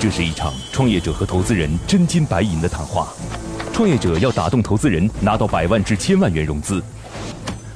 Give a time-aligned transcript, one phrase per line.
[0.00, 3.08] 这是一场创业者和投资人真金白银的谈话。
[3.70, 6.80] 创业者要打动投资人，拿到百万至千万元融资；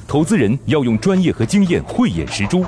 [0.07, 2.65] 投资人要用专业和经验慧眼识珠。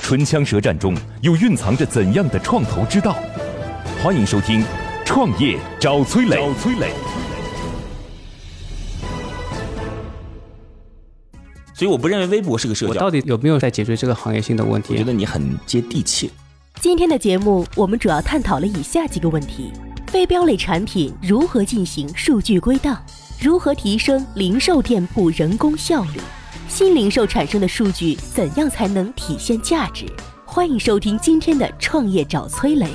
[0.00, 3.14] 唇枪舌战中，又蕴藏着怎样的创投之道？
[4.02, 4.62] 欢迎收听
[5.04, 6.36] 《创业找崔磊》。
[6.38, 6.90] 找崔磊。
[11.74, 12.92] 所以我不认为微博是个社交。
[12.94, 14.94] 我到底有没有在解决这个行业性的问题？
[14.94, 16.30] 我觉得你很接地气。
[16.86, 19.72] 今天的节目，我们主要探讨了以下几个问题：
[20.06, 22.96] 非标类产品如何进行数据归档？
[23.42, 26.20] 如何提升零售店铺人工效率？
[26.68, 30.06] 新零售产生的数据怎样才能体现价值？
[30.44, 32.86] 欢迎收听今天的创业找崔磊。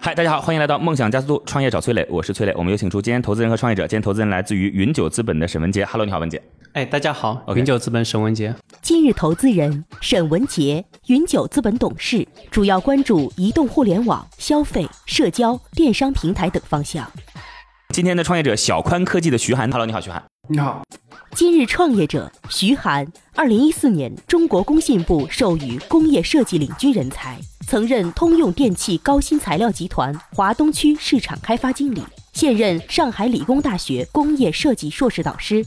[0.00, 2.54] 嗨，大家好，欢迎来到梦想加速度创业找崔磊，我是崔磊。
[2.56, 5.84] 我们有请出今天投资人和创业者，今天投资人来自于云九资本的沈文杰。
[5.84, 6.42] Hello，你好，文杰。
[6.74, 8.54] 哎，大家好，云九资本沈文杰。
[8.82, 17.10] 今日投资人沈文杰，云九资本董事，主要关注移动互联网、消费、社交、电商平台等方向。
[17.88, 20.22] 今天的创业者小宽科技的徐涵，Hello，你好，徐涵。
[20.48, 20.82] 你好。
[21.34, 32.02] 今日创业者徐涵，二零一四年中国工信部授予工业设计领军人才，曾任通用电气高新材料集团华东区市场开发经理，
[32.34, 35.64] 现任上海理工大学工业设计硕士导师。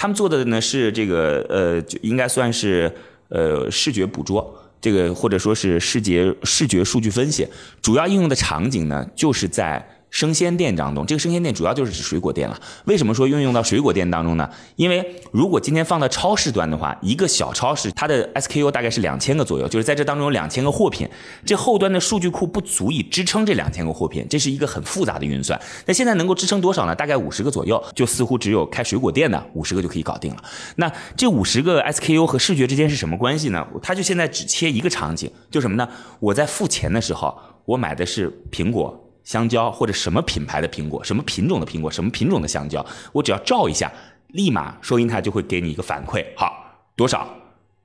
[0.00, 2.90] 他们做的呢是这个呃，应该算是
[3.28, 7.46] 呃视觉捕捉，这个或者说是视觉视觉数据分析，
[7.82, 9.86] 主要应用的场景呢就是在。
[10.10, 12.60] 生鲜店当中，这个生鲜店主要就是指水果店了。
[12.84, 14.50] 为什么说运用到水果店当中呢？
[14.76, 21.08] 因为如果今天放到超市端的话，一个小超市它的 SKU 大概是两千个左右，就是在这当中有两千个货品，
[21.46, 25.60] 这后端的数据库不足以支撑这两千个货品，这是一个很复杂的运算。
[25.86, 26.94] 那现在能够支撑多少呢？
[26.94, 30.42] 大概五十个左右，就似乎只有开水果店的五十个就可以搞定了。
[30.76, 33.64] 那这五十个 SKU 和视觉之间是什么关系呢？
[33.80, 35.88] 它就现在只切一个场景，就什么呢？
[36.18, 39.06] 我在付钱的时候，我买的是苹果。
[39.30, 43.88] 香蕉或者什么品牌的苹果，什么品种的苹果，什么品种的香蕉，我只要照一下，
[44.32, 46.52] 立马收银台就会给你一个反馈，好
[46.96, 47.24] 多少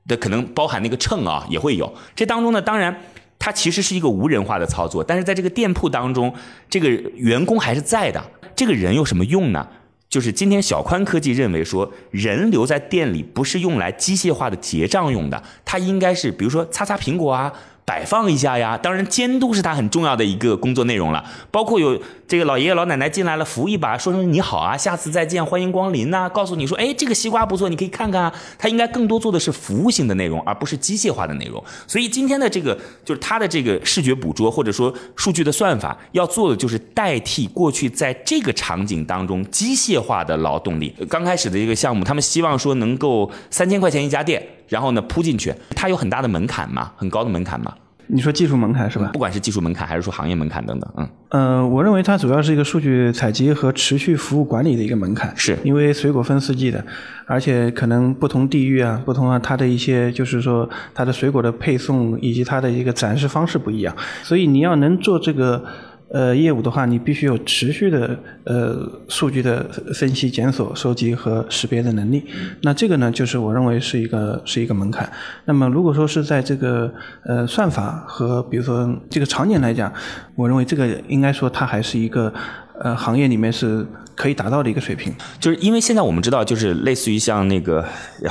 [0.08, 1.94] 的可能包含那个秤啊也会有。
[2.16, 3.00] 这当中呢，当然
[3.38, 6.34] 它其实是一个无人化的操作，但是在这个店铺当中，
[6.68, 8.24] 这个员工还是在的。
[8.56, 9.68] 这个人有什么用呢？
[10.10, 17.54] 就是今天小宽科技认为说，人留在店里不是用来机械化的结账用的，它应该是比如说擦擦苹果啊。
[17.86, 28.34] 摆放一下呀，当然监督是他很重要的一个工作内容了，包括有这个老爷爷老奶奶进来了扶一把，说声你好啊，下次再见，欢迎光临呐，告诉你说，哎，这个西瓜不错，你可以看看啊。
[28.58, 31.64] 他应该更多做的是服务性的内容，而不是机械化的内容。
[31.86, 40.92] 所以今天的这个就是他的这个视觉捕捉或者说数据的算法要做的就是代替过去在这个场景当中机械化的劳动力。
[41.08, 44.42] 刚开始的一个项目，他们希望说能够三千块钱一家店。
[44.68, 47.74] 然后呢，铺进去，它有很大的门槛嘛，很高的门槛嘛。
[48.08, 49.10] 你说技术门槛是吧？
[49.14, 51.10] 不管是技术门槛还是说行业门槛等等，嗯。
[51.30, 55.34] 呃，我认为它主要是一个数据采集和持续服务管理的一个门槛。
[55.36, 55.58] 是。
[55.64, 56.86] 因为水果分四季的，
[57.26, 65.64] 而且可能不同地域啊，不同啊，它的一些就是说它的水果的配送以及它的一个展示方式不一样，所以你要能做这个。
[66.10, 72.24] 呃，业务的话，你必须有持续的呃数据的分析、检索、收集和识别的能力。
[72.62, 75.12] 那这个呢，就是我认为是一个是一个门槛。
[75.46, 76.94] 那么，如果说是在这个
[77.24, 79.92] 呃算法和比如说这个场景来讲，
[80.36, 82.32] 我认为这个应该说它还是一个
[82.80, 83.84] 呃行业里面是
[84.14, 85.12] 可以达到的一个水平。
[85.40, 87.84] 就是因为现在我们知道，就是类似于像那个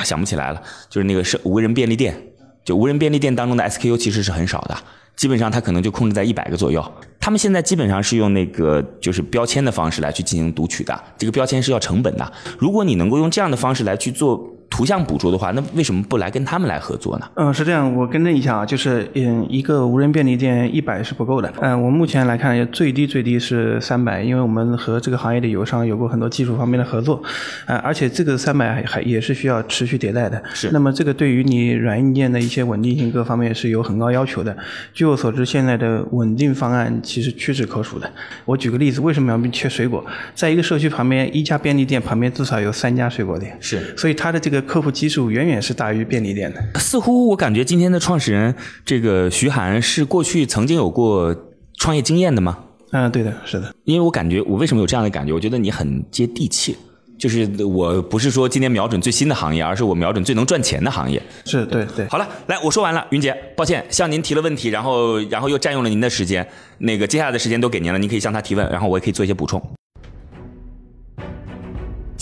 [0.04, 2.16] 想不起来了，就是那个是无人便利店，
[2.64, 4.76] 就无人便利店当中的 SKU 其实是很少的。
[5.16, 6.84] 基本上它可能就控制在一百个左右，
[7.20, 12.32] 他们现在基本上是用那个就是标签的方式来去进行读取的，这个标签是要成本的。
[12.58, 14.50] 如果你能够用这样的方式来去做。
[14.70, 17.30] 图像捕捉的话，那为什么不来跟他们来合作呢？
[17.36, 21.52] 嗯，是这样，我更正一下啊，就是嗯，一个无人便利店一百是不够的。
[21.60, 27.22] 嗯，我目前来看，最低最低是三百，因为我们和这个行业的友商有过很多技术方面的合作，
[27.66, 30.42] 啊，而且这个三百还也是需要持续迭代的。
[30.52, 30.70] 是。
[30.72, 34.56] 那么这个对于你软硬件的一些稳定性各方面是有很高要求的。
[34.92, 38.10] 据我所知，现在的稳定方案其实屈指可数的。
[38.44, 40.04] 我举个例子，为什么要缺水果？
[40.34, 43.56] 在一个社区旁边，一家便利店旁边至少有三家水果店。
[43.60, 43.96] 是。
[43.96, 44.53] 所以它的这个。
[44.62, 46.80] 客户基数远远是大于便利店的。
[46.80, 48.54] 似乎我感觉今天的创始人
[48.84, 51.34] 这个徐涵是过去曾经有过
[51.78, 52.58] 创业经验的吗？
[52.92, 53.74] 嗯，对的，是的。
[53.84, 55.32] 因为我感觉我为什么有这样的感觉？
[55.32, 56.76] 我觉得你很接地气。
[57.16, 61.22] 就是我不是说今天瞄准最新的行业，而是我瞄准最能赚钱的行业。
[61.44, 62.06] 是对对。
[62.08, 66.46] 好了，来我说完了，云姐，抱歉向您提了问题，然后然后又占用了您的时间。
[66.78, 69.62] 那个接下来的时间都给您了，您可以向他提问，然后我也可以做一些补充。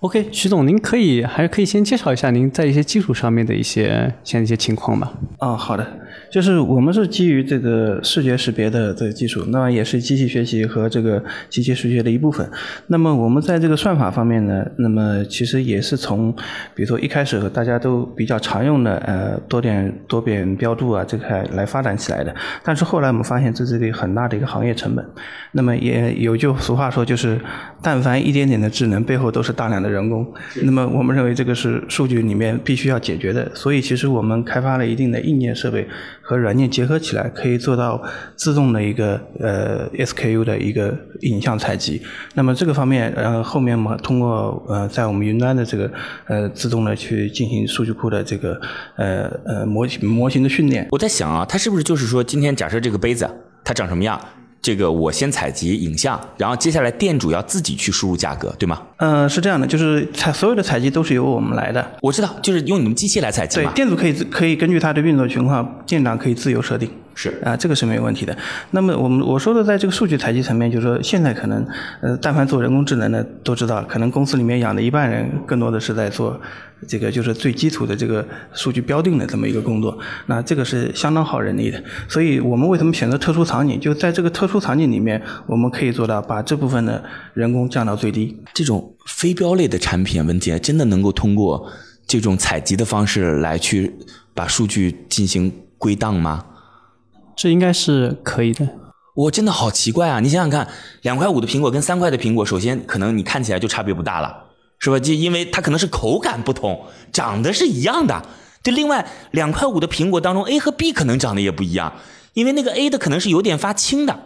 [0.00, 5.12] ？OK，徐总，您可以还是可以先介绍一下您在一些技术上面的一些现在一些情况吧？
[5.38, 5.86] 啊，好的，
[6.32, 12.50] 就是我们是基于这个视觉识别的这个技术，那么也是机器学习和这个机器视觉的一部分。
[12.86, 16.32] 那么我们在这个算法方面呢，那么其实也是从，
[16.74, 22.34] 比如说一开始大家都比较常用的呃多点多边标注啊这块来发展起来的。
[22.64, 25.06] 但是后来我们发现这是一个很大的一个行业成本。
[25.52, 27.38] 那么也有句俗话说，就是
[27.82, 29.89] 但凡一点点的智能，背后都是大量的。
[29.90, 30.26] 人工，
[30.62, 35.86] 那么我们认为这个是数据里面必须要解决的，所以其实我们开发了一定的硬件设备
[36.22, 38.02] 和软件结合起来，可以做到
[38.36, 42.00] 自动的一个呃 SKU 的一个影像采集。
[42.34, 45.90] 那么这个方面，呃后面我们通过呃在我们云端的这个
[46.26, 48.60] 呃自动的去进行数据库的这个
[48.96, 50.86] 呃呃模型模型的训练。
[50.90, 53.28] 我在想啊，它是不是就是说，今天假设这个杯子
[53.64, 54.20] 它长什么样？
[54.62, 58.82] 这个我先采集影像，然后接下来店主要自己去输入价格，对吗？
[58.98, 61.84] 嗯，是这样的，就是采所有的采集都是由我们来的。
[62.02, 63.70] 我知道，就是用你们机器来采集嘛。
[63.70, 66.90] 对，店主可以可以根据他的运作情况，店长可以自由设定。
[67.12, 68.34] 是啊，这个是没有问题的。
[68.70, 71.66] 那么我们我说的，在这个数据采集层面，就是说现在可能，
[72.00, 76.40] 呃，但凡做人工智能的都知道，可能公司里面养的一半人，更多的是在做
[76.88, 79.98] 这个就是最基础的这个数据标定的这么一个工作。
[80.26, 81.82] 那这个是相当耗人力的。
[82.08, 83.78] 所以我们为什么选择特殊场景？
[83.78, 87.02] 就在这个特殊场景里面，我们可以做到把这部分的
[87.34, 88.36] 人工降到最低。
[88.54, 91.70] 这种非标类的产品，文杰真的能够通过
[92.06, 93.94] 这种采集的方式来去
[94.34, 96.46] 把数据进行归档吗？
[97.36, 98.68] 这应该是可以的。
[99.14, 100.20] 我真的好奇怪啊！
[100.20, 100.66] 你想想看，
[101.02, 104.44] 两块五的苹果跟三块的苹果，首先可能你看起来就差别不大了，
[104.80, 104.98] 是吧？
[104.98, 108.22] 就因为它可能是口感不同，长得是一样的。
[108.62, 111.92] 就，另外两块五的苹果当中，A 和 B 可能长得也不一样，
[112.34, 114.18] 因为那个 A 的可能是有点发青的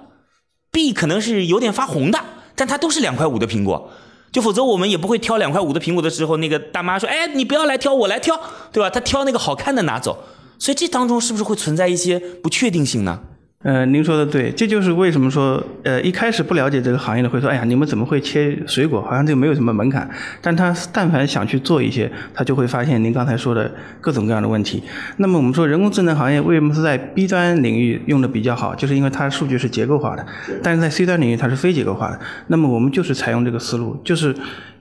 [0.72, 2.18] ，B 可能是有点发红的，
[2.54, 3.90] 但它都是两块五的苹果。
[4.32, 8.40] 就否则我们也不会挑两块五的苹果的时候，那个大妈说：“哎，你不要来挑，我来挑，
[8.72, 10.24] 对吧？”她挑那个好看的拿走。
[10.58, 13.20] 所以这当中是不是会存在一些不确定性呢？
[13.64, 19.00] 呃，您说的对，这就是为什么说，呃，一开始不了解这个行业的会说，哎呀，你们怎么会切水果？
[19.00, 20.06] 好像这个没有什么门槛。
[20.42, 23.72] 但他但凡想去做一些，他就会发现您刚才说的
[24.02, 24.82] 各种各样的问题。
[25.16, 28.74] 那么我们说人工智能行业为什么是在 B 端领域用的比较好？
[28.74, 30.26] 就是因为它数据是结构化的，
[30.62, 32.20] 但是在 C 端领域它是非结构化的。
[32.48, 34.34] 那么我们就是采用这个思路，就是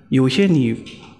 [0.09, 0.75] 有些你。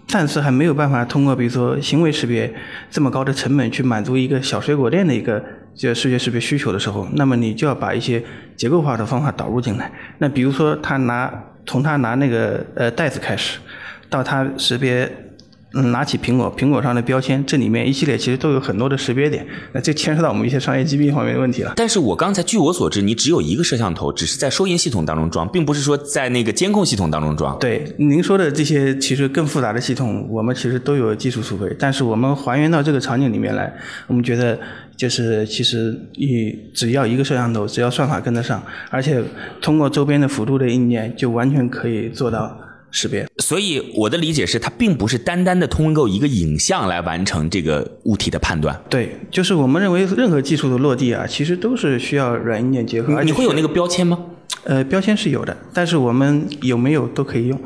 [0.07, 2.53] 暂时还没有办法通过，比如说行为识别
[2.91, 8.23] 这么高的成本去满足一个小水果店的一个就视觉识别需求的时候，那么你就要把一些
[8.55, 9.91] 结构化的方法导入进来。
[10.19, 11.33] 那比如说他拿
[11.65, 13.59] 从他拿那个呃袋子开始，
[14.09, 15.11] 到他识别。
[15.75, 21.73] 嗯，拿起苹果，苹果上的标签，这里面一系列其实都有很多的识别点，那这牵涉到我们一些商业机密方面的问题了。
[21.75, 27.57] 但是我刚才据我所知，你只有一个摄像头，只是在收银系统当中装，并不是说在那个监控系统当中装。
[27.57, 33.73] 对，您说的这些其实更复杂的系统，我们其实都有技术储备，但是我们还原到这个场景里面来，
[34.05, 34.59] 我们觉得
[34.95, 38.61] 就是其实一只要一个摄像头，只要算法跟得上，
[38.91, 39.23] 而且
[39.59, 42.59] 通过周边的辅助的硬件，就完全可以做到。
[42.93, 48.79] 识别，所以我的理解是，它并不是单单的通过一个影像来完成这个物体的判断。
[48.87, 53.23] 对，就是我们认为任何技术的落地啊，其实都是需要软硬件结合。
[53.23, 54.17] 你会有那个标签吗？
[54.65, 57.59] 呃，标签是有的，但是我们有没有都可以用。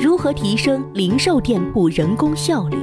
[0.00, 2.76] 如何提升零售店铺人工效率？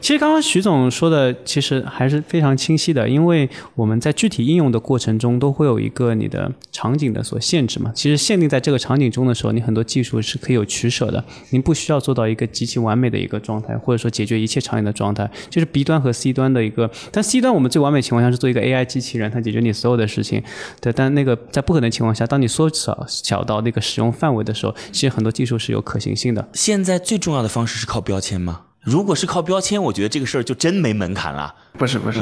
[0.00, 7.92] 其实刚刚徐总说的其实还是非常清晰的，因为我们在具体应用的过程中都会有一个你的场景的所限制嘛。
[7.94, 15.28] 其实限定在这个场景中的时候，你很多技术是可以有取舍的，您不需要做到一个极其完美的一个状态，或者说解决一切场景的状态。
[15.50, 20.42] 就是 B 端和 C 端的一个，但 C 端我们最完美情况下是做一个 AI 机器人，它解决你所有的事情。
[20.80, 26.48] 对，但那个在不可能情况下，当你缩小小到那个使用范围的时候，其实很多技术是有可行性的。
[26.52, 28.62] 现在最重要的方式是靠标签吗？
[28.88, 31.54] 如果是靠标签，我觉得这个事儿就真没门槛了。
[31.76, 32.20] 不是不是，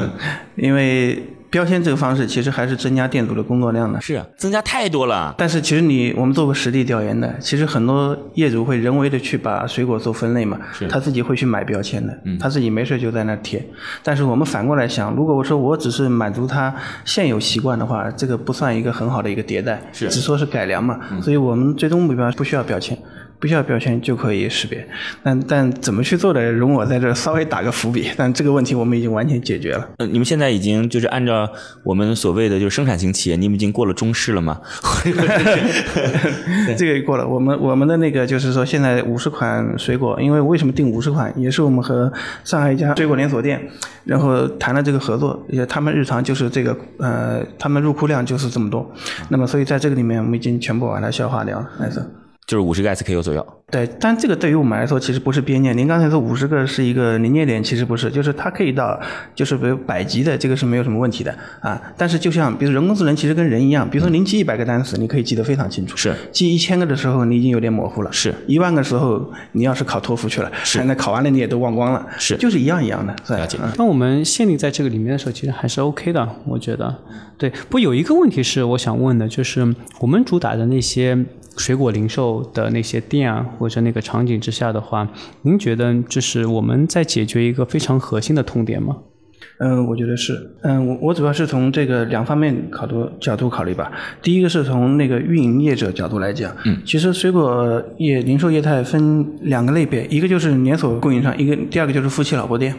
[0.55, 3.99] 因为标签这个方式其实还是增加店主的工作量的。
[4.01, 5.33] 是啊，增加太多了。
[5.37, 10.59] 但是其实你我们做过实地调研的，其实很多业主会人为的去把水果做分类嘛，
[10.89, 13.65] 他自己会去买标签的，他自己没事就在那贴。
[14.03, 16.71] 但是我们反过来想，如果我说我只是满足他
[17.03, 20.99] 现有习惯的话，这个不算一个很好的一个迭代，是只说是改良嘛。
[21.23, 22.95] 所以我们最终目标不需要标签。
[23.39, 24.87] 不需要标签就可以识别，
[25.21, 28.09] 但但怎么去做的，容我在这稍微打个伏笔。
[28.17, 29.87] 但这个问题我们已经完全解决了。
[29.97, 31.47] 呃，你们现在已经就是按照
[31.83, 34.59] 我们所谓的就是生产型企业，你们已经过了中试了吗？
[36.77, 37.27] 这个过了。
[37.27, 42.11] 我们我们的那个就是说，现在五十款水果，因为为什么定五十款，也是我们和
[42.43, 43.61] 上海一家水果连锁店，
[44.03, 48.91] 然后谈了这个合作，也他们日常就是这个呃，他们入库量就是这么多。
[49.29, 52.03] 那么所以在这个里面，我们已经全部把它消化掉了，来着。
[52.47, 53.45] 就是五十个 SKU 左右。
[53.69, 55.73] 对，但这个对于我们来说其实不是边界。
[55.73, 58.97] 您刚才说五十个是一个临界点，其实不是，就是它可以到，
[59.35, 61.77] 就是比如百级的这个是没有什么问题的啊。
[61.97, 65.97] 但是就像比如人工智能其实跟人一样，比如说您记一百个单词，你可以记得非常清楚。
[65.97, 66.15] 是。
[66.31, 68.13] 记一千个的时候，你已经有点模糊了。
[68.13, 68.33] 是。
[68.47, 70.81] 一万个时候，你要是考托福去了，是。
[70.85, 72.07] 那考完了你也都忘光了。
[72.17, 72.37] 是。
[72.37, 73.13] 就是一样一样的。
[73.35, 73.57] 了解。
[73.77, 76.95] 那我们限定在这个里面的时候，其实还是 OK 的，我觉得。
[77.37, 77.51] 对。
[77.69, 81.25] 不，有一个问题是我想问的，就是我们主打的那些。
[81.57, 85.07] 水果零售的那些店啊，或者那个场景之下的话，
[85.41, 88.97] 您觉得就是我们在解决一个非常核心的痛点吗？
[89.59, 90.51] 嗯，我觉得是。
[90.61, 93.91] 嗯，我我主要是从这个两方面考度角度考虑吧。
[94.21, 102.73] 第一个是从那个运营业者角度来讲，嗯，其实水果业零售业态分两个类别，一个就是连锁供应商，一个第二个就是夫妻老婆店。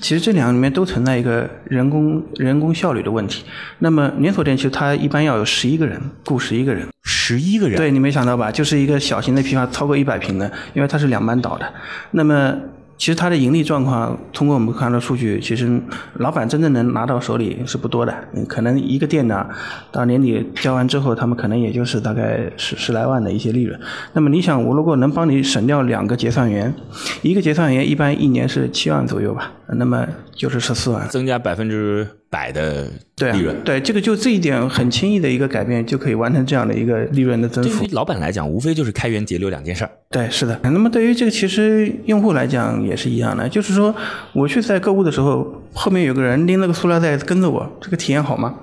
[0.00, 3.44] 其实这两个里面都存在一个人工人工效率的问题。
[3.78, 8.50] 那么连锁店其实它一般要有十一个人雇十一个人，十一个人，对你没想到吧？
[8.50, 11.72] 就是一个小型的批发超过一百平的，因为它是两班倒的。
[12.12, 12.54] 那么
[13.02, 15.82] 其实它的盈利状况，通过我们看到数据，其实
[16.18, 18.14] 老板真正能拿到手里是不多的。
[18.46, 19.44] 可能一个店呢，
[19.90, 23.76] 到年底交完之后，他们可能也就是大概十十来万的一些利润。
[24.12, 26.72] 那么你想，我如果能帮你省掉两个结算员，
[27.22, 32.06] 一个结算员一般一年是七万左右吧，那么就是十四万，增加百分之。
[32.32, 32.84] 百的
[33.18, 37.80] 利润，对这个就这一点很轻易的一个改变就可以完成这样的一个利润的增幅。
[37.80, 39.90] 对于老板来讲，无非就是开源节流两件事儿。
[40.10, 40.58] 对，是的。
[40.62, 43.94] 那么对于这个其实用户来讲也是一样的，就是说
[44.32, 48.54] 我去在购物的时候，后面有个人拎了个塑料袋跟着我，这个体验好吗？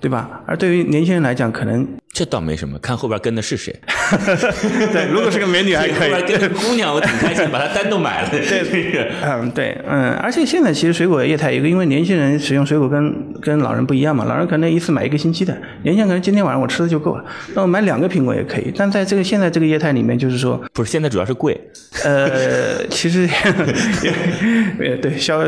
[0.00, 0.42] 对吧？
[0.46, 1.86] 而对于年轻人来讲，可能。
[2.12, 3.74] 这倒没什么，看后边跟的是谁。
[4.90, 6.12] 对，如果是个美女还 可以。
[6.54, 8.30] 姑娘，我挺开心，把她单独买了。
[8.30, 8.40] 对，
[9.22, 17.24] 嗯，对，嗯，而且现在其实水果业态一个，因为年轻人使用水果跟跟老人不一样嘛，老人可能一次买一个星期的，年轻人可能今天晚上我吃的就够了，
[17.54, 18.72] 那我买两个苹果也可以。
[18.74, 21.60] 但在这个现在这个业态里面，就是说，不是现在主要是贵。
[22.02, 23.28] 呃，其实
[24.80, 25.42] 也，对消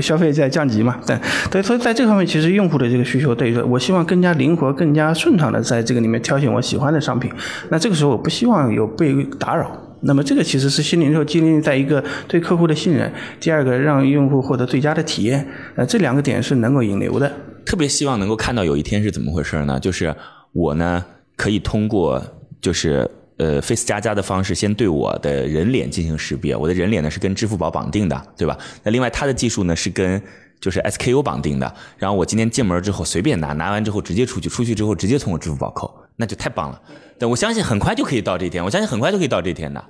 [0.00, 1.14] 消费在降级嘛，对
[1.50, 6.20] 对，所以在这方面，其实用户的这个需求，对于说我希望希望更加灵活、更加顺畅的在这个里面。
[6.20, 7.30] 挑选我喜欢的商品，
[7.68, 9.70] 那这个时候我不希望有被打扰。
[10.00, 15.46] 那么这个其实是新零售建立在一个对客户的信任，第二个让用户获得最佳的体验。
[15.76, 17.30] 呃，这两个点是能够引流的。
[17.64, 19.78] 特别希望能够看到有一天是怎么回事呢？
[19.78, 20.12] 就是
[20.52, 21.04] 我呢
[21.36, 22.20] 可以通过
[22.60, 26.56] 就是呃 Face 加加的方式，先对我的人脸进行识别。
[26.56, 28.58] 我的人脸呢是跟支付宝绑定的，对吧？
[28.82, 30.20] 那另外它的技术呢是跟。
[30.60, 36.80] 就是 SKU 绑定的，然后我今天进门之后随便拿，拿完之后直接出去，出去之后直接从我支付宝扣，那就太棒了。
[37.18, 39.84] 但我相信很快就可以到这一天，我相信很快就可以到这一天的，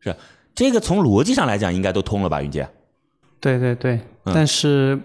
[0.00, 0.14] 是
[0.54, 2.68] 这个从逻辑上来讲应该都通了吧，云姐？
[3.40, 4.98] 对对对，但是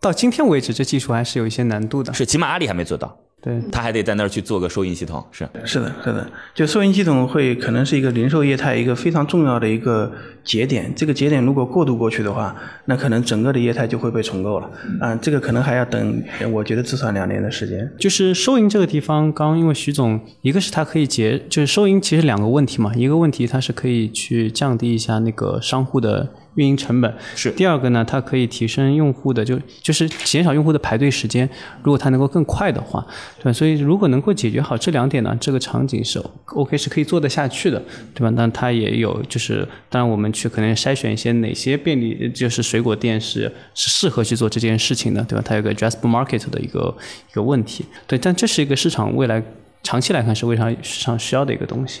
[0.00, 2.12] 到今天为止，这技术还是有一些难度的。
[2.14, 3.18] 是，起码阿里还没做到。
[3.42, 10.12] 对，他还得在那儿去做个收银系统，是是的，是的，就收银系统会可能是一个零售业态一个非常重要的一个
[10.44, 12.54] 节点，这个节点如果过渡过去的话，
[12.84, 14.70] 那可能整个的业态就会被重构了，
[15.00, 17.90] 啊，这个可能还要等，我觉得至少两年的时间。
[17.98, 26.28] 就是收银这个地方，刚因为徐总，一个是它可以节，就是收银其实两个问题嘛，一个问题它是可以去降低一下那个商户的。
[26.56, 31.48] 运营成本是第二个呢，它可以提升用户的就就是减少用户的排队时间。
[31.82, 33.06] 如果它能够更快的话，
[33.42, 37.80] 对，所以如果能够解决好这两点呢，这个场景是 OK 是可以做得下去的，
[38.14, 38.34] 对吧？
[38.36, 45.42] 但它也有就是，当然我们去可能筛选一些哪些便利就是水果店是是适合去做这件事情的，对吧？
[45.44, 46.96] 它有个 addressable market 的一个
[47.30, 49.42] 一个问题，对，但这是一个市场未来
[49.82, 52.00] 长期来看是非常市场需要的一个东西。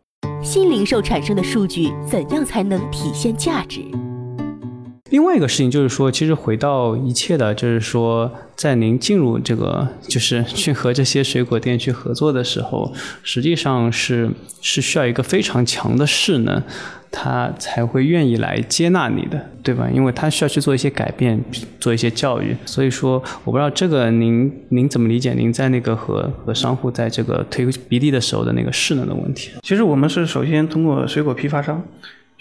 [0.43, 3.79] 新零售产生的数据怎样才能体现价值？
[5.11, 14.31] 另外一个事情就是说，其实回到一切的，就是说，在您进入这个，就是去和这些水果店去合作的时候，实际上是
[14.61, 16.63] 是需要一个非常强的势能。
[17.11, 19.89] 他才会愿意来接纳你的，对吧？
[19.93, 21.39] 因为他需要去做一些改变，
[21.79, 22.55] 做一些教育。
[22.65, 25.33] 所以说，我不知道这个您您怎么理解？
[25.33, 29.51] 您在那个和和商户在这个推比例的时候的那个势能的问题？
[29.61, 31.83] 其实我们是首先通过水果批发商。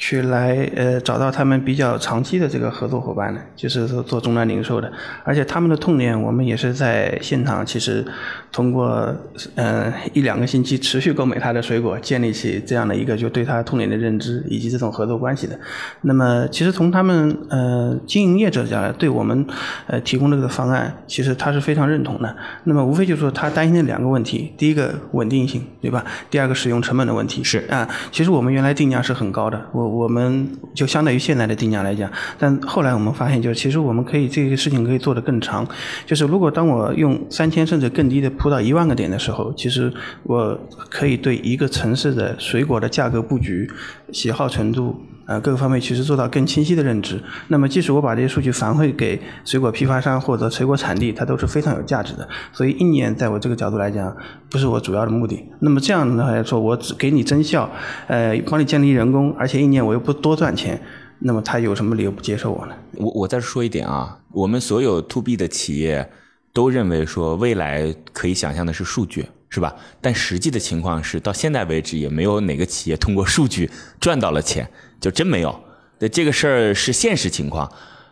[0.02, 4.90] 去来呃找到他们比较长期的这个合作伙伴呢，就是说做终端零售的，
[5.24, 8.02] 而且他们的痛点我们也是在现场，其实
[8.50, 9.14] 通过
[9.56, 15.60] 呃一两个星期持续购买他的水果，建立起这样的一个就对他痛点的认知以及这种合作关系的。
[16.00, 19.46] 那么其实从他们呃经营业者讲来，对我们
[19.86, 22.34] 呃提供这个方案，其实他是非常认同的。
[22.64, 26.02] 那么无非就是说他担心的两个问题，第一个稳定性，对吧？
[26.30, 27.44] 第二个使用成本的问题。
[27.44, 29.89] 是啊，其实我们原来定价是很高的，我。
[29.90, 35.66] 我们就相当于现在的定价来讲，但后来我们发现，就是其实我们可以这个事情可以做得更长。
[36.06, 39.92] 就是如果当我用三千甚至更低的铺到一万个点的时候，其实
[40.22, 43.70] 我可以对一个城市的水果的价格布局、
[44.12, 44.94] 喜好程度。
[45.30, 47.22] 呃，各个方面其实做到更清晰的认知。
[47.46, 52.28] 那么，即使我把这些数据反馈给水果批发商或者水果产地，它都是非常有价值的。
[52.52, 54.12] 所以，一年在我这个角度来讲，
[54.50, 55.48] 不是我主要的目的。
[55.60, 57.70] 那么这样的话来说，我只给你增效，
[58.08, 60.82] 呃，帮你建立人工，而且一年我又不多赚钱，
[61.20, 62.74] 那么他有什么理由不接受我呢？
[62.96, 66.10] 我我再说一点啊，我们所有 to B 的企业
[66.52, 69.26] 都认为说，未来可以想象的是数据。
[69.52, 69.74] 是吧？
[70.00, 73.68] 但实际的情况是，到现在为止也没有哪个企业通过数据
[73.98, 75.58] 赚到了钱，就真没有。
[75.98, 77.70] 对这个事儿是现实情况，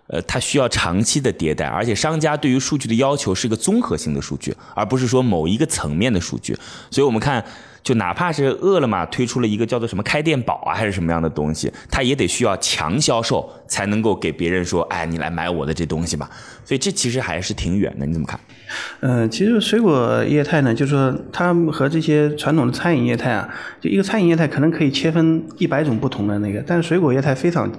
[0.09, 6.57] 呃，它需要长期的迭代，而且商家对于数据的要求是个综合性的数据，而不是说某一个层面的数据。
[6.91, 7.45] 所以我们看。
[7.83, 16.29] 就哪怕是饿了么推出了一个叫做什么开店宝啊，还是什么样的东西，它也得需要强销售才能够给别人说，哎，你来买我的这东西吧。
[16.65, 18.39] 所以这其实还是挺远的，你怎么看？
[19.01, 23.49] 嗯，其实水果业态呢，就是说它和这些传统的餐饮业态啊，
[23.81, 27.71] 就一个餐饮业态可能可以切分一百种不同的那个，但是水果业态非常，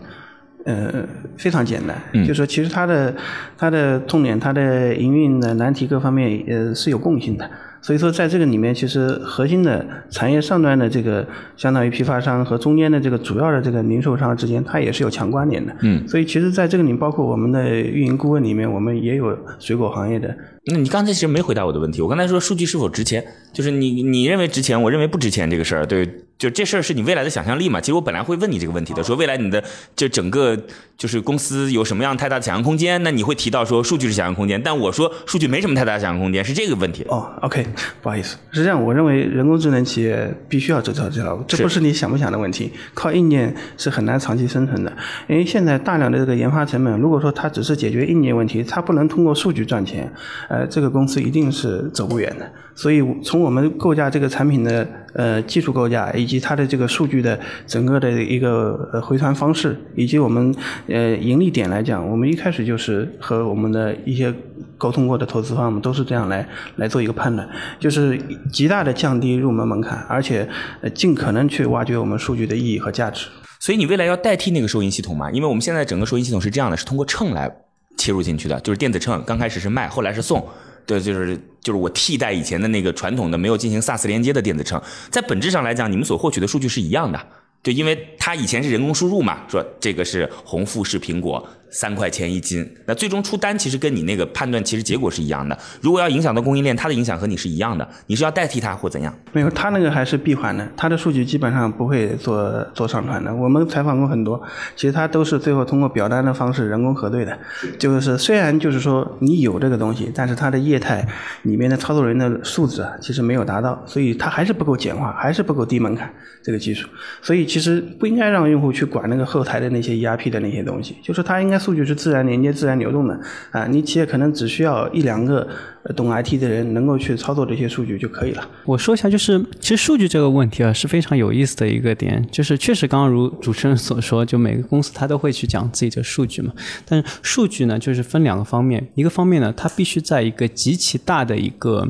[0.65, 1.06] 呃，
[1.38, 3.16] 非常简单，就是说其实它的
[3.55, 7.48] 它的痛点、它的营运的难题各方面呃是有共性的。
[7.81, 15.74] 所以说，在这个里面，其实核心的产业上端的这个，相当于批发商和中间的这个主要的这个零售商之间，它也是有强关联的。
[15.81, 16.05] 嗯。
[16.07, 20.35] 所以，其实在这个里，包括我们的运营顾问里面，我们也有水果行业的。
[20.70, 22.01] 那你刚才其实没回答我的问题。
[22.01, 27.82] 我刚才说数据是否值钱，就是你你认为值钱，我认为不值钱这个事儿，对，就这事儿是你未来的想象力嘛？
[27.82, 29.64] 其实我本来会问你这个问题的，说未来你的
[29.96, 30.58] 就整个
[30.98, 33.01] 就是公司有什么样太大的想象空间？
[33.03, 37.03] 那你会提到说数据是想象空间，但我说数据没什么太大的想象空间，是这个问题。
[37.10, 37.66] 哦，OK，
[38.01, 44.96] 不好意思，是这样，我认为人工智能企业必须要走这条路，这不是你想不想的问题，靠硬件是很难长期生存的，
[45.27, 50.12] 因为现在大量的这个研发成本，如果说它只是解决硬件问题，它不能通过数据赚钱，
[50.48, 50.58] 呃。
[50.59, 52.45] 呃，这个公司一定是走不远的。
[52.75, 60.53] 所以从我们构架这个产品的呃技术构架，以及它的这个数据的整个的一个回传方式，以及我们
[60.87, 64.33] 呃盈利点来讲，我们一开始就是和我们的一些
[64.77, 67.48] 沟通过的投资方们都是这样来来做一个判断，
[67.79, 68.17] 就是
[68.51, 70.48] 极大的降低入门门槛，而且
[70.93, 73.27] 尽可能去挖掘我们数据的意义和价值。
[73.59, 75.29] 所以你未来要代替那个收银系统吗？
[75.31, 77.53] 因为我们现在整个收银系统是这样的，是通过秤来。
[78.00, 80.44] 切入进去的就是电子秤，刚开始是卖，后来是送，
[80.88, 84.81] 对，就是就是我替代以前的那个传统的没有进行 SaaS 连接的电子秤，
[85.12, 87.20] 在本质上来讲，你们所获取的数据是一样的。
[87.62, 95.58] 对，因为它以前是人工输入嘛，说这个是红富士苹果三块钱一斤，那最终出单其实跟你那个判断其实结果是一样的。
[95.82, 99.14] 如果要影响到供应链，它的影响和你是一样的，你是要代替它或怎样？
[99.34, 103.36] 没有，它那个还是闭环的，它的数据基本上不会做做上传的。
[103.36, 104.42] 我们采访过很多，
[104.75, 107.38] 其实它都是最后通过表单的方式人工核对的。
[107.77, 111.05] 就是虽然就是说你有这个东西，但是它的业态
[111.42, 116.10] 里面的操作人的素质啊，其实没有达到，所以它还是不够简化，还是不够低门槛
[116.42, 116.88] 这个技术，
[117.22, 117.50] 所以。
[117.50, 123.19] 其实不应该让用户去管那个后台的那些 ERP 的那些东西，就是他应该数据是自然连接、自然流动的
[123.51, 123.67] 啊。
[123.67, 125.48] 你企业可能只需要一两个
[125.95, 128.50] 懂 IT 的人能够去操作这些数据就可以了。
[128.65, 136.53] 我说一下，就是其实数据这个问题啊是非常有意思的一个点，就是确实刚刚如主持人所说，就每个公司它都会去讲自己的数据嘛。
[136.87, 141.87] 但是数据呢，就是分两个方面，一个方面呢，它必须在一个极其大的一个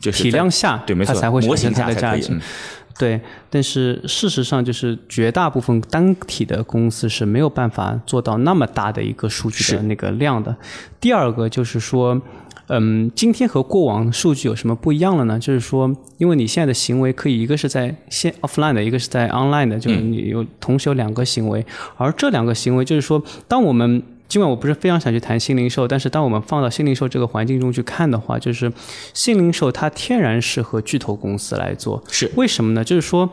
[0.00, 2.36] 体量下，对，没错，它才会模型产生它的价值。
[2.98, 10.54] 对，但是事实上，就是绝大部分单体的公司是没有办法做到那么大的一个数据的那个量的。
[11.00, 12.20] 第二个就是说，
[12.68, 15.38] 嗯，今天和过往数据有什么不一样了呢？
[15.38, 21.64] 就是说，因为你现在的行为可以一个是在线 offline 的，一个是在 online 的，就是你有同时有两个行为，
[21.96, 24.02] 而这两个行为就是说，当我们
[24.32, 28.72] 尽管我不是非常想去谈新零售，但是当我们放到新零售这个环境中去看的话，就是
[29.12, 32.02] 新零售它天然适合巨头公司来做。
[32.08, 32.82] 是为什么呢？
[32.82, 33.28] 就是说，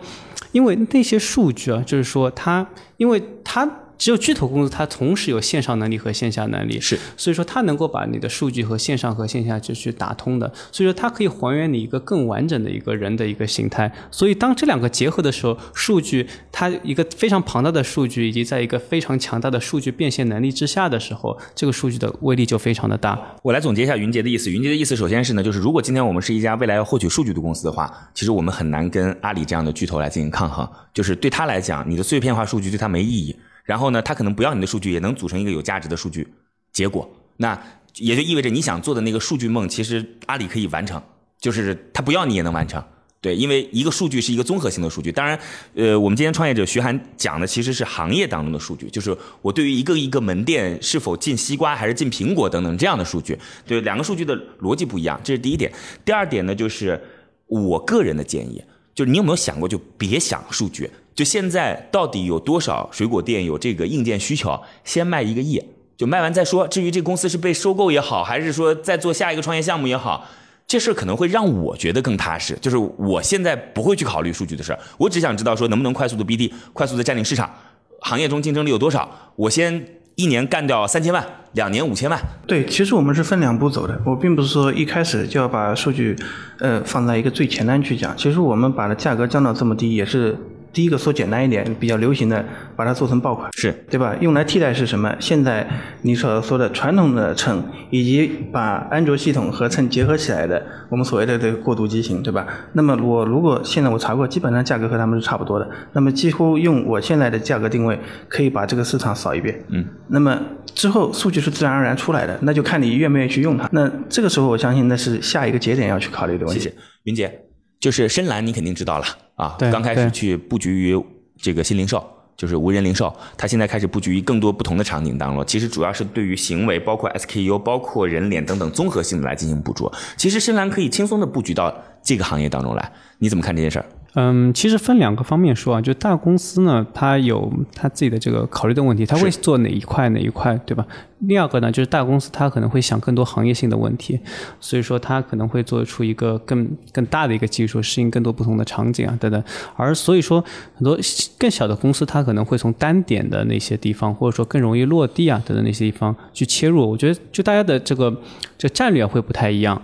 [0.51, 3.65] 因为那些数据啊，就是说它，因为它。
[3.99, 13.91] 只有巨头公司，它同时有线上能力和线下能力，是，所以说它能够把你的数据和线上和线下就去打通的，所以说它可以还原你一个更完整的一个人的一个形态。
[14.09, 23.19] 所以当这两个结合的时候，数据它一个非常庞大的数据，以及在一个非常强大的数据变现能力之下的时候，这个数据的威力就非常的大。
[23.43, 33.35] 我来总结一下云杰的意思，云杰的意思首先是呢，就是如果今天我们是一家未来要获取数据的公司的话，其实我们很难跟阿里这样的巨头来进行抗衡，就是对他来讲，你的碎片化数据对他没意义。
[33.69, 36.27] 然后呢，他可能不要你的数据，也能组成一个有价值的数据
[36.73, 37.07] 结果。
[37.37, 37.55] 那
[37.97, 40.99] 也就意味着你想做的那个数据梦，其实阿里可以完成，
[41.39, 42.83] 就是他不要你也能完成。
[43.21, 45.11] 对，因为一个数据是一个综合性的数据。
[45.11, 45.39] 当然，
[45.75, 53.37] 呃，我们今天创业者徐涵讲的其实是行业当中的数据，就是我对于一个一个门店是否进西瓜还是进苹果等等这样的数据。
[53.67, 55.71] 对，两个数据的逻辑不一样，这是第一点。
[56.03, 56.99] 第二点呢，就是
[57.45, 58.63] 我个人的建议，
[58.95, 60.89] 就是你有没有想过，就别想数据。
[61.15, 64.57] 就现在到底有多少水果店有这个硬件需求？
[64.85, 65.61] 先卖一个亿，
[65.97, 66.65] 就卖完再说。
[66.67, 70.25] 至于这公司是被收购也好，还是说再做下一个创业项目也好，
[70.65, 72.57] 这事可能会让我觉得更踏实。
[72.61, 77.53] 就是我现在不会去考虑数据的事，我只想知道说能不能快速的 BD，快速的占领市场，
[77.99, 79.09] 行业中竞争力有多少？
[79.35, 82.17] 我先一年干掉三千万，两年五千万。
[82.47, 84.01] 对，其实我们是分两步走的。
[84.05, 86.15] 我并不是说一开始就要把数据
[86.59, 88.15] 呃放在一个最前端去讲。
[88.15, 90.37] 其实我们把的价格降到这么低，也是。
[90.71, 94.15] 第一个说简单一点，比较流行的，把它做成爆款，是对吧？
[94.21, 95.15] 用来替代是什么？
[95.19, 95.67] 现在
[96.03, 102.45] 你所说的传统的秤，以及把安卓系统和秤结合起来的，我们所谓的这个过渡机型，对吧？
[102.73, 105.69] 那么我如果现在我查过，基本上价格和他们是差不多的。
[105.93, 109.63] 那么几乎用我现在的价格定位，可以把这个市场扫一遍。
[109.69, 109.85] 嗯。
[110.07, 110.39] 那么
[110.75, 113.67] 之后数据是自然而然出来的，那就看你愿不愿意去用它。
[113.71, 116.61] 那这个时候，我相信那是下一个节点要去考虑的问题。
[116.61, 117.48] 谢谢云姐。
[117.79, 119.55] 就是深蓝，你肯定知道了啊。
[119.57, 121.03] 对，刚开始去布局于
[121.37, 123.15] 这个新零售，就是无人零售。
[123.37, 125.45] 它现在开始布局于更多不同的场景当中。
[125.45, 129.91] 其实主要是对于行为，包括 SKU，包括人脸等等综合性的来进行捕捉。
[130.17, 132.91] 其实深蓝可以轻松的布局到这个行业当中来。
[133.17, 133.85] 你怎么看这件事儿？
[134.15, 140.83] 嗯，其实分两个方面说啊，就大公司呢，它有它自己的这个考虑的问题，它会做哪一块哪一块，对吧？
[141.27, 144.19] 第二个呢，就是大公司它可能会想更多行业性的问题，
[144.59, 149.43] 所以说它可能会做出一个更更大的一个技术，适应更多不同的场景啊等等。
[149.75, 150.43] 而所以说，
[150.75, 150.97] 很多
[151.37, 156.89] 更小的公司，它可能会从单点的那些地方，或者说更容易落地啊等等那些地方去切入。
[156.89, 158.11] 我觉得就大家的这个
[158.57, 159.79] 这战略会不太一样，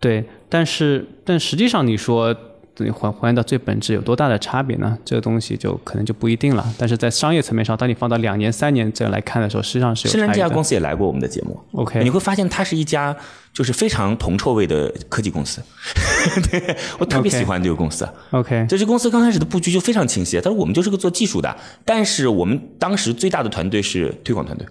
[0.00, 0.24] 对。
[0.48, 2.34] 但是但实际上你说。
[2.84, 4.96] 你还还原到最本质有多大的差别呢？
[5.04, 6.66] 这个东西就可能就不一定了。
[6.78, 10.12] 但是在商业层面上，当你放到两年、三年这样来看的时候，实际上是有。
[10.12, 13.16] 深蓝这家公司也来过我们的节目，OK，你会发现它是一家
[13.52, 15.62] 就是非常铜臭味的科技公司。
[16.50, 20.40] 对我特别喜欢这个公司，OK，这支公司刚开始的布局就非常清晰。
[20.40, 24.66] 他说我们就是个做技术的，但是我们当时最大的团队是推广团队。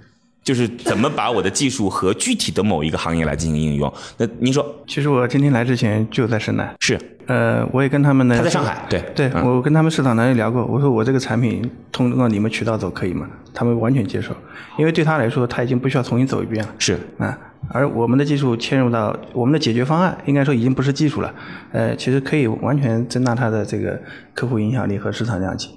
[0.48, 3.94] 就是怎么把我的技术和具体的某一个行业来进行应用？
[4.16, 9.04] 那您说，其实我今天来之前就在深南，是，呃，我也跟他们呢他在上海，对。
[9.14, 13.28] 对，我跟他们市场能力聊过，我说我这个产品通过你们渠道走可以吗？
[13.54, 14.34] 他们完全接受，
[14.78, 16.98] 因为对他来说他已经不需要重新走一遍了，是。
[17.18, 21.36] 啊，而我们的技术嵌入到我们的解决方案，应该说已经不是技术了，
[21.74, 24.00] 呃，其实可以完全增大他的这个
[24.34, 25.77] 客户影响力和市场量级。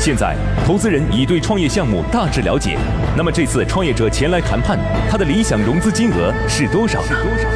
[0.00, 2.78] 现在，投资人已对创业项目大致了解，
[3.16, 4.78] 那么这次创业者前来谈判，
[5.10, 7.02] 他的理想融资金额是多少？
[7.02, 7.48] 是多少？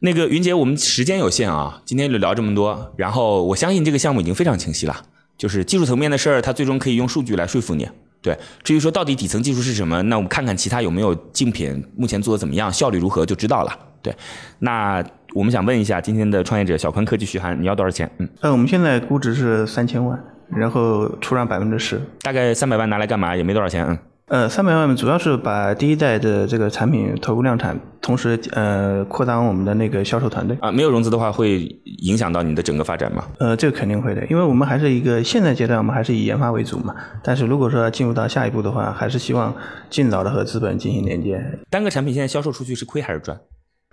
[0.00, 2.92] 那个云姐，我们时间有限啊，今天就聊这么多。
[2.96, 5.04] 然后我相信这个项目已经非常清晰了，
[5.38, 7.88] 就是技术层面的事儿，他最终可以用数据来说服你。
[8.20, 13.78] 对，至于说到底底层技术是什么，那我们看看其他有没有竞品，目前做的怎么样，效率如何就知道了。
[14.02, 14.14] 对，
[14.58, 15.04] 那
[15.34, 18.10] 我们想问一下今天的创业者小宽科技徐涵，你要多少钱？
[18.18, 23.36] 嗯，呃，我们现在估值是三千万，然后出让百分之十，大概三百万拿来干嘛？
[23.36, 23.84] 也没多少钱。
[23.86, 23.98] 嗯。
[24.28, 30.70] 呃，三百万主要是把第一代的这个产品投入量产，同时呃扩张我们的那个销售团队啊。
[30.70, 31.60] 没有融资的话，会
[32.02, 33.24] 影响到你的整个发展吗？
[33.38, 36.94] 呃，这个肯定会的，因为我们还是一个现在阶段，我们还是以研发为主嘛。
[37.22, 39.54] 但是如果说进入到下一步的话，还是希望
[39.88, 41.42] 尽早的和资本进行连接。
[41.70, 43.40] 单个产品现在销售出去是亏还是赚？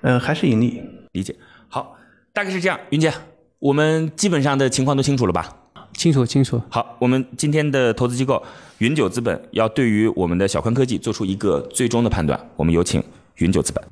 [0.01, 0.81] 呃，还是盈利。
[1.13, 1.33] 理解。
[1.69, 1.95] 好，
[2.33, 2.77] 大概是这样。
[2.89, 3.13] 云姐，
[3.59, 5.47] 我们基本上的情况都清楚了吧？
[5.95, 6.61] 清楚清楚。
[6.69, 8.41] 好，我们今天的投资机构
[8.79, 12.39] 云九资本要对于我们的小宽科技做出一个最终的判断。
[12.55, 13.03] 我们有请
[13.37, 13.83] 云九资本。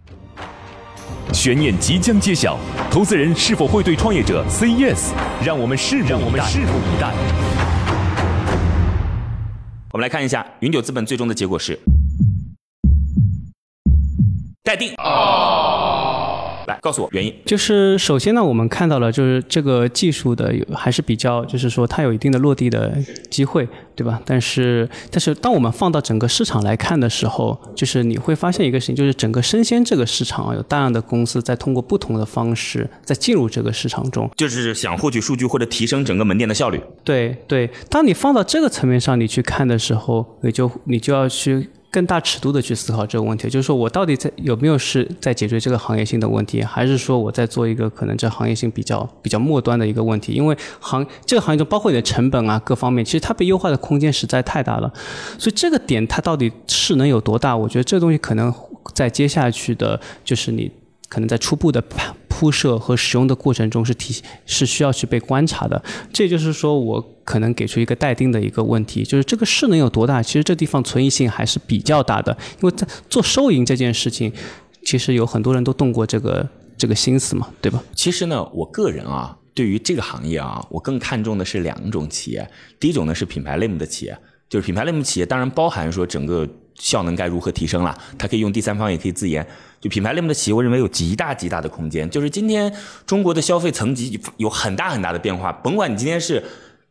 [1.33, 2.59] 悬念即将揭晓，
[2.91, 5.11] 投资人是否会对创业者 say yes？
[5.43, 7.13] 让我们拭目我们拭目以待。
[9.91, 11.79] 我们来看一下云九资本最终的结果是
[14.63, 14.93] 待定。
[16.67, 22.95] 来告诉我原因，就是首先呢，我们看到了就是这个技术的有还是比较，就是说它有一定的落地的
[23.29, 24.21] 机会，对吧？
[24.25, 36.81] 但是但是当我们放到整个市场来看的时候，就是你会发现一个事情，就是整个生鲜这个市场啊，有大量的公司在通过不同的方式在进入这个市场中，就是想获取数据或者提升整个门店的效率。
[37.03, 41.69] 对对，当你放到这个层面上你去看的时候，你就你就要去。
[41.93, 50.33] 更大尺度的去思考这个问题，就是说我到底在有没有是在解决这个行业性的问题，还是说我在做一个可能这行业性比较比较末端的一个问题？
[50.33, 54.91] 因为行这个行业中包括你的成本啊各方面，其实它被优化的空间实在太大了，
[55.37, 57.55] 所以这个点它到底势能有多大？
[57.55, 58.51] 我觉得这东西可能
[58.95, 60.71] 在接下去的，就是你
[61.07, 61.79] 可能在初步的
[62.43, 65.81] 铺设和使用的过程中是提是需要去被观察的。
[66.11, 67.09] 这就是说我。
[67.25, 70.21] 可能给出一个待定的一个问题，就是这个势能有多大？
[70.21, 74.29] 其实这地方存疑性还是比较大的，因为在做收银这件事情，
[74.83, 76.45] 其实有很多人都动过这个
[76.77, 77.81] 这个心思嘛，对吧？
[77.95, 82.45] 其实呢，我个人啊，对于这个行业啊，我更看重的是两种企业。
[82.77, 84.17] 第一种呢是品牌类目的企业，
[84.49, 89.45] 就是品牌类目企业，当然包含说整个效能该如何提升了，它可以用第三方，也可以自研。
[89.79, 92.09] 就品牌类目的企业，我认为有极大极大的空间。
[92.09, 92.73] 就是今天
[93.05, 96.43] 中国的消费层级有很大很大的变化，甭管你今天是。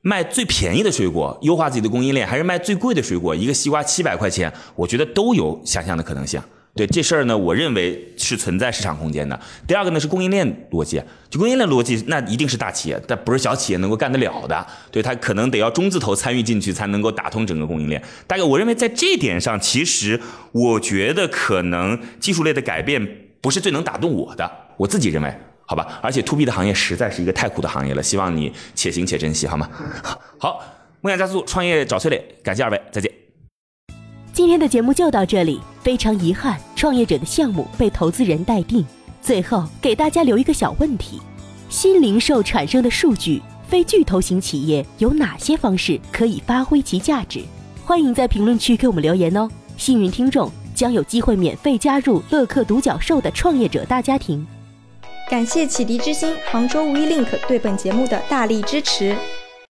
[0.05, 3.33] 卖最便宜的水果，优化自己的供应链，还是卖最贵的水果？
[3.33, 6.43] 一个西瓜七百块钱，我觉得都有想象的可能性。
[6.75, 9.39] 对这事儿呢，我认为是存在市场空间的。
[9.67, 14.67] 第二个呢是供应链逻辑，就供应链逻辑，那一定是大企业，但不是小企业能够干得了的。
[14.91, 18.03] 对它可能得要中字头参与进去，才能够打通整个供应链。
[18.27, 20.19] 大概我认为在这点上，其实
[20.53, 23.07] 我觉得可能技术类的改变
[23.43, 25.31] 不是最能打动我的，我自己认为。
[25.65, 29.69] 好吧，而且 to B 的行业实在是一个太苦的行业了，希望你且行且珍惜，好吗？
[30.39, 30.61] 好，
[31.01, 33.22] 梦想加速，创业找崔磊，感谢二位，再见。
[34.33, 38.83] 今天的节目就到这里，非常遗憾，创业者的项目被投资人待定。
[39.21, 41.21] 最后给大家留一个小问题：
[41.69, 47.45] 新零售产生的数据，非巨头型企业有哪些方式可以发挥其价值？
[47.85, 54.47] 欢迎在评论区给我们留言哦，幸运听众将有机会免费加入乐客独角兽的创业者大家庭。
[55.29, 59.15] 感谢启迪之星、杭州无一 link 对本节目的大力支持。